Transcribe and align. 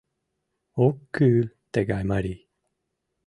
Ок 0.85 0.97
кӱл 1.15 1.45
тыгай 1.73 2.03
марий. 2.11 2.41